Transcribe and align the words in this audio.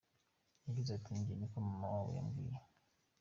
Yagize 0.65 0.89
ati 0.93 1.09
“njye 1.17 1.33
niko 1.35 1.57
mama 1.65 1.85
wabo 1.93 2.09
yambwiye. 2.17 2.55